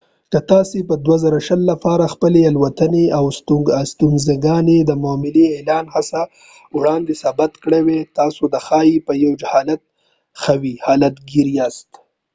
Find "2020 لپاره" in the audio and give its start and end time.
1.07-2.05